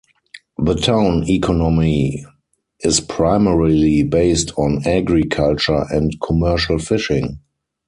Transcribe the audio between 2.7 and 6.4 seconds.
is primarily based on agriculture and